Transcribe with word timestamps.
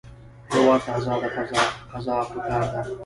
هېواد 0.53 0.79
ته 0.85 0.89
ازاد 0.97 1.21
قضا 1.91 2.17
پکار 2.29 2.61
دی 2.71 2.81